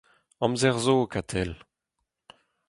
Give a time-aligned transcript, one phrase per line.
[0.43, 1.53] Amzer zo, Katell.